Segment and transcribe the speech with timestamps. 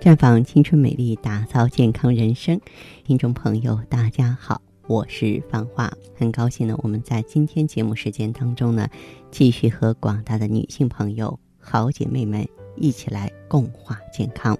[0.00, 2.58] 绽放青春美丽，打造健康人生。
[3.04, 8.88] 听众朋友，大家好，我是芳华，很高兴呢，我们在今天节目时间当中呢，
[9.30, 14.56] 继续和广大的女性朋友、好姐妹们一起来共话健康。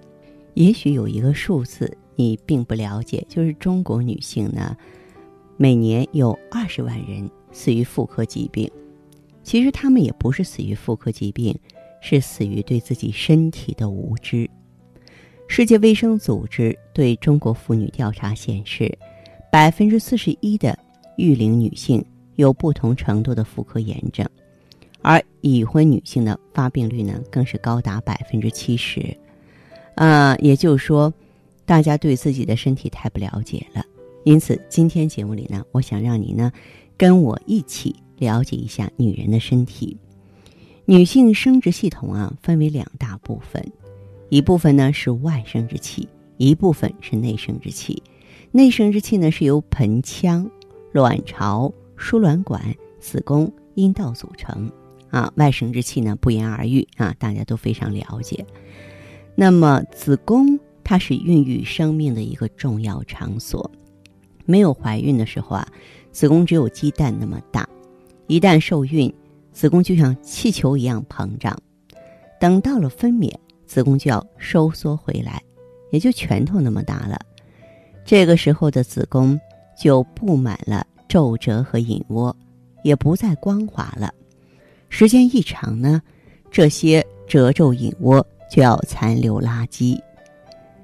[0.53, 4.77] 也许有一个数字你并不了解，就是中国女性呢，
[5.57, 8.69] 每年有二十万人死于妇科疾病。
[9.41, 11.57] 其实她们也不是死于妇科疾病，
[11.99, 14.47] 是死于对自己身体的无知。
[15.53, 18.97] 世界卫生组织对中国妇女调查显示，
[19.51, 20.79] 百分之四十一的
[21.17, 22.01] 育龄女性
[22.37, 24.25] 有不同程度的妇科炎症，
[25.01, 29.05] 而已婚女性的发病率呢，更是高达百分之七十。
[29.95, 31.13] 啊，也就是说，
[31.65, 33.83] 大家对自己的身体太不了解了。
[34.23, 36.49] 因此，今天节目里呢，我想让你呢，
[36.95, 39.97] 跟我一起了解一下女人的身体。
[40.85, 43.61] 女性生殖系统啊，分为两大部分。
[44.31, 48.01] 一部分呢是外生殖器，一部分是内生殖器。
[48.51, 50.49] 内生殖器呢是由盆腔、
[50.93, 54.71] 卵巢、输卵管、子宫、阴道组成。
[55.09, 58.45] 啊，外生殖器呢不言而喻啊，大家都非常了解。
[59.35, 63.69] 那么子宫它是孕育生命的一个重要场所。
[64.45, 65.67] 没有怀孕的时候啊，
[66.13, 67.67] 子宫只有鸡蛋那么大。
[68.27, 69.13] 一旦受孕，
[69.51, 71.61] 子宫就像气球一样膨胀。
[72.39, 73.33] 等到了分娩。
[73.71, 75.41] 子宫就要收缩回来，
[75.91, 77.17] 也就拳头那么大了。
[78.03, 79.39] 这个时候的子宫
[79.79, 82.35] 就布满了皱褶和隐窝，
[82.83, 84.13] 也不再光滑了。
[84.89, 86.01] 时间一长呢，
[86.51, 89.97] 这些褶皱隐窝就要残留垃圾。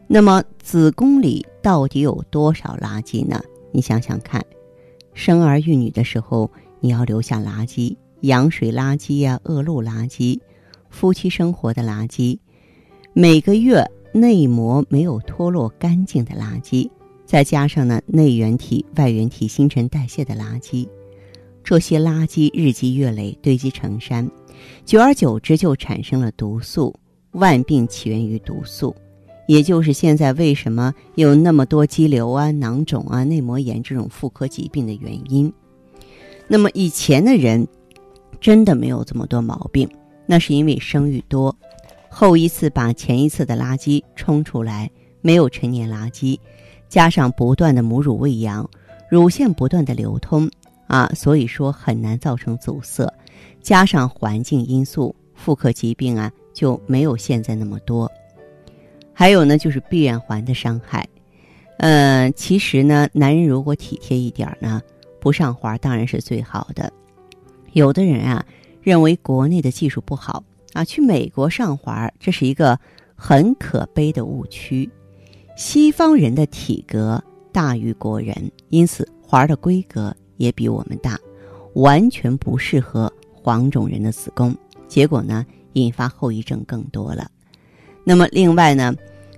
[0.08, 3.44] 那么子宫里到底有多少垃圾呢？
[3.74, 4.42] 你想想看，
[5.14, 10.40] 生儿育女的时候你要留下垃圾，羊水垃圾呀、恶露垃圾，
[10.90, 12.40] 夫妻生活的垃圾。
[13.20, 16.88] 每个月内膜没有脱落干净的垃圾，
[17.26, 20.88] 再加上呢内源体、外源体新陈代谢的垃圾，
[21.64, 24.30] 这些垃圾日积月累堆积成山，
[24.86, 26.94] 久而久之就产生了毒素。
[27.32, 28.96] 万病起源于毒素，
[29.48, 35.52] 也就是现在为什么有那么多肌瘤啊、囊肿啊、内膜炎这种妇科疾病的原因。
[36.48, 37.68] 那么以前的人
[38.40, 39.90] 真的没有这么多毛病，
[40.28, 41.56] 那是因为生育多。
[42.20, 44.90] 后一次把前一次的垃圾冲出来，
[45.22, 46.36] 没有陈年垃圾，
[46.90, 48.68] 加上不断的母乳喂养，
[49.08, 50.50] 乳腺不断的流通
[50.88, 53.08] 啊，所以说很难造成阻塞。
[53.62, 58.12] 加上环境因素，妇科疾病啊就没有现在那么多。
[59.14, 61.08] 还有呢，就是闭月环的伤害。
[61.78, 64.82] 呃，其实呢，男人如果体贴一点呢，
[65.20, 66.92] 不上环当然是最好的。
[67.74, 68.44] 有的人啊，
[68.82, 70.44] 认为国内的技术不好。
[70.78, 72.80] 啊，去美国上环，这是一个
[73.16, 74.88] 很可悲的误区。
[75.56, 77.20] 西方人的体格
[77.52, 81.20] 大于国人，因此环的规格也比我们大，
[81.74, 84.56] 完全不适合黄种人的子宫。
[84.88, 85.44] 结果呢，
[85.74, 87.28] 引发后遗症更多了。
[88.04, 88.94] 那么，另外呢，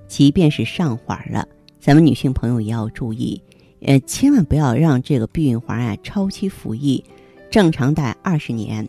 [0.09, 1.47] 即便是上环了，
[1.79, 3.41] 咱们女性朋友也要注意，
[3.83, 7.01] 呃，千万不要让这个避孕环啊超期服役，
[7.49, 8.85] 正常戴二十年。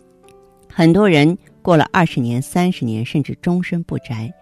[0.69, 1.39] 很多人。
[1.63, 4.33] 过了二十年、三十年，甚至终身不摘，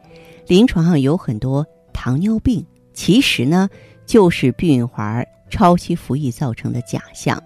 [0.46, 3.68] 临床上有很多糖尿病，其实呢
[4.06, 7.42] 就是避孕环超期服役造成的假象。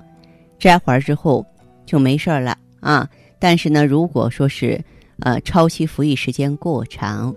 [0.58, 1.44] 摘环之后
[1.86, 4.80] 就没事了啊，但是呢，如果说是
[5.20, 7.34] 呃超期服役时间过长，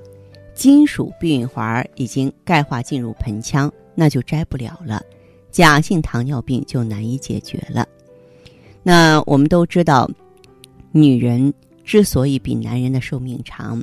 [0.53, 5.01] 金属避孕环已经钙化进入盆腔，那就摘不了了，
[5.51, 7.87] 假性糖尿病就难以解决了。
[8.83, 10.09] 那我们都知道，
[10.91, 11.53] 女人。
[11.85, 13.81] 之所以比男人的寿命长，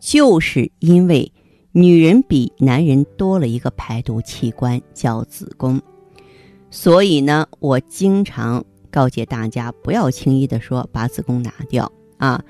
[0.00, 1.30] 就是因为
[1.72, 5.80] 女人比男人多了一个排毒器官，叫子宫。
[6.70, 12.42] 所以呢，我经常告诫大家，不要轻易的说把子宫拿掉啊！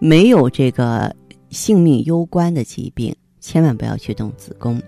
[0.00, 1.14] 没有这个
[1.50, 4.80] 性命攸关的疾病，千万不要去动子宫。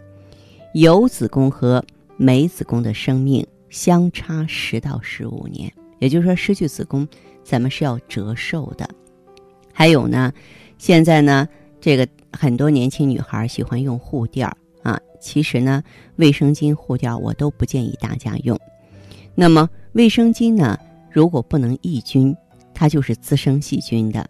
[0.73, 1.85] 有子宫和
[2.17, 7.06] 没子宫的生命相差十到十五年，也就是说，失去子宫，
[7.45, 8.89] 咱们是要折寿的。
[9.81, 10.31] 还有呢，
[10.77, 11.49] 现在呢，
[11.81, 14.47] 这个很多年轻女孩喜欢用护垫
[14.82, 15.00] 啊。
[15.19, 15.82] 其实呢，
[16.17, 18.61] 卫生巾、护垫我都不建议大家用。
[19.35, 20.79] 那么卫生巾呢，
[21.11, 22.37] 如果不能抑菌，
[22.75, 24.29] 它就是滋生细菌的。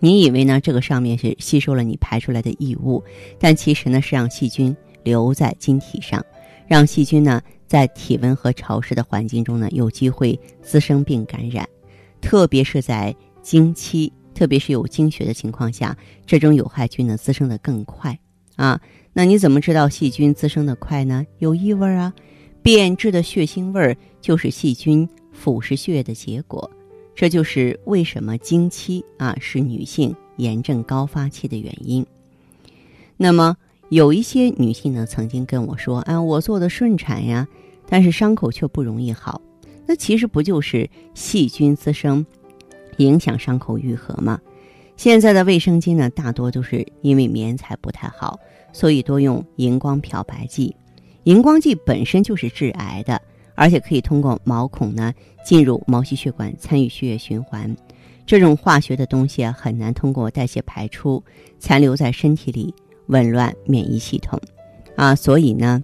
[0.00, 0.60] 你以为呢？
[0.60, 3.02] 这个上面是吸收了你排出来的异物，
[3.38, 6.22] 但其实呢是让细菌留在晶体上，
[6.66, 11.66] 让细菌呢在体温和潮湿的环境中呢有机会滋生并感染，
[12.20, 14.12] 特别是在经期。
[14.38, 18.16] 特别是有经血的情况下，这种有害菌呢滋生的更快，
[18.54, 18.80] 啊。
[19.12, 21.26] 那你怎么知道细菌滋生的快呢？
[21.38, 22.14] 有异味啊，
[22.62, 26.70] 变质的血腥味儿就是细菌腐蚀血液的结果。
[27.16, 32.06] 这就是为什么经期啊是女性炎症高发期的原因。
[33.16, 33.56] 那么
[33.88, 37.48] 有一些女性呢曾经跟我说：“啊，我做的顺产呀，
[37.88, 39.42] 但是伤口却不容易好。”
[39.84, 42.24] 那其实不就是细菌滋生，
[42.98, 44.38] 影响伤口愈合吗？
[44.96, 48.38] 现在的卫生巾呢，大多都是因为棉材不太好，
[48.72, 50.76] 所以多用荧光漂白剂。
[51.24, 53.20] 荧光剂本身就是致癌的。
[53.60, 55.12] 而且可以通过毛孔呢
[55.44, 57.76] 进入毛细血管，参与血液循环。
[58.24, 61.20] 这种化学的东西啊很难通过代谢排出，
[61.58, 62.72] 残留在身体里，
[63.08, 64.40] 紊乱免疫系统。
[64.94, 65.82] 啊，所以呢，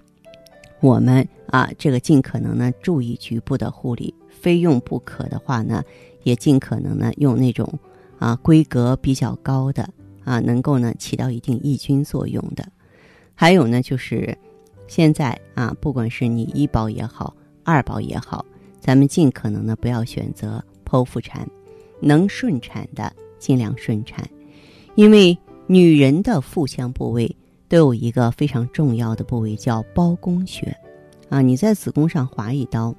[0.79, 5.83] 我们啊这个尽可能呢注意局部的护理，非用不可的话呢，
[6.25, 7.71] 也尽可能呢用那种
[8.19, 9.89] 啊规格比较高的
[10.25, 12.67] 啊，能够呢起到一定抑菌作用的。
[13.33, 14.37] 还有呢，就是
[14.87, 17.33] 现在啊，不管是你医保也好。
[17.67, 18.45] 二宝也好，
[18.79, 21.49] 咱们尽可能的不要选择剖腹产，
[21.99, 24.23] 能顺产的尽量顺产，
[24.93, 25.35] 因为
[25.65, 27.35] 女人的腹腔部位
[27.67, 30.77] 都有一个非常重要的部位叫包宫穴，
[31.27, 32.93] 啊，你在子宫上划一刀，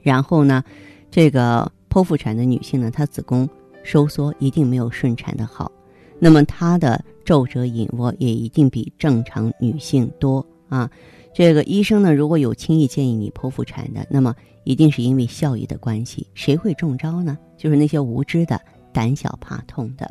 [0.00, 0.64] 然后呢，
[1.10, 3.46] 这个剖腹产的女性呢，她子宫
[3.82, 5.70] 收缩一定没有顺产的好，
[6.18, 10.90] 那么她的皱褶隐窝也一定比正常女性多啊。
[11.34, 14.34] 这个医生呢，如果有轻易建议你剖腹产的，那么
[14.64, 16.26] 一定是因为效益的关系。
[16.32, 17.36] 谁会中招呢？
[17.58, 18.58] 就是那些无知的、
[18.90, 20.10] 胆小怕痛的。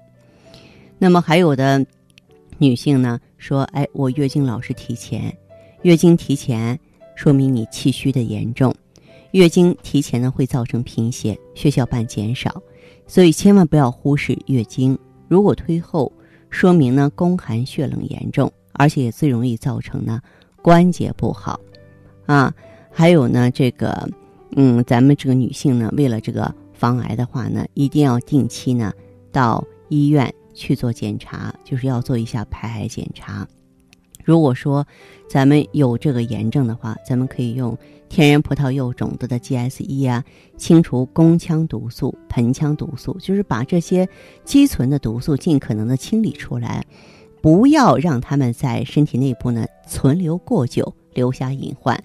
[0.99, 1.83] 那么还有的
[2.59, 5.35] 女性呢，说：“哎，我月经老是提前，
[5.81, 6.79] 月经提前
[7.15, 8.71] 说明你气虚的严重。
[9.31, 12.61] 月经提前呢会造成贫血、血小板减少，
[13.07, 14.97] 所以千万不要忽视月经。
[15.27, 16.11] 如果推后，
[16.49, 20.21] 说明呢宫寒血冷严重，而且也最容易造成呢。”
[20.63, 21.59] 关节不好，
[22.27, 22.53] 啊，
[22.91, 24.07] 还有呢，这个，
[24.55, 28.93] 嗯，咱们这个女性呢，为了这个防癌的话呢，一定要定期呢
[29.31, 33.47] 到医院去做检查，就是要做一下排癌检查。
[34.23, 34.85] 如果说
[35.29, 37.77] 咱们有这个炎症的话，咱们可以用
[38.09, 40.23] 天然葡萄柚种子的 GSE 啊，
[40.57, 44.07] 清除宫腔毒素、盆腔毒素，就是把这些
[44.43, 46.85] 积存的毒素尽可能的清理出来。
[47.41, 52.01] 不要让他们在身体内部呢存留过久，留下隐患。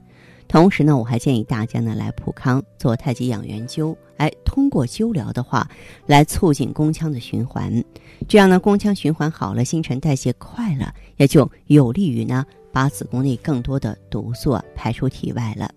[0.48, 5.68] 同时呢，我还建议大家呢来普康做太极养元灸，哎，通过灸疗的话，
[6.06, 7.84] 来促进宫腔的循环。
[8.28, 15.70] 这样呢，宫腔循环好了，新陈代谢快了，也就有利于呢把子宫内更多的毒素排出体外了。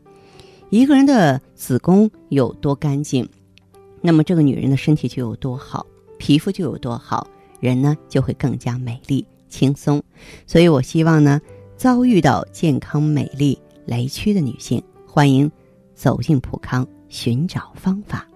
[0.69, 3.27] 一个人的子宫有多干净，
[4.01, 5.85] 那么这个女人的身体就有多好，
[6.17, 7.27] 皮肤就有多好，
[7.59, 9.25] 人呢就会更加美丽。
[9.49, 9.99] 轻松，
[10.45, 11.41] 所以我希望呢，
[11.75, 15.51] 遭遇到健康美丽雷区的女性，欢迎
[15.95, 18.28] 走进普康寻找方法，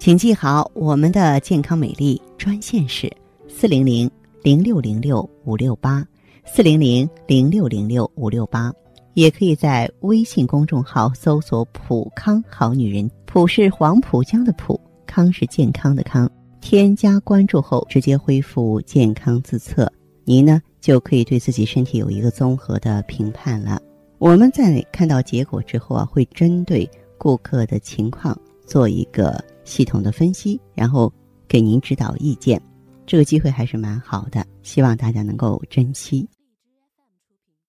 [0.00, 3.12] 请记好我们的健康美丽专线是
[3.46, 4.10] 四零零
[4.42, 6.02] 零六零六五六八
[6.46, 8.72] 四零零零六零六五六八，
[9.12, 16.26] 也可以在微信公众号搜索“普康好女人”，普是黄浦江的浦，康是健康的康，
[16.62, 19.86] 添加关注后直接恢复健康自测。
[20.24, 23.78] 您呢就可以对自己身体有一个综合的评判了。
[24.16, 26.88] 我们在看到结果之后啊，会针对
[27.18, 28.34] 顾客的情况
[28.70, 31.12] 做一个系统的分析，然后
[31.48, 32.62] 给您指导意见。
[33.04, 36.24] 这个机会还是蛮好的，希望大家能够珍惜。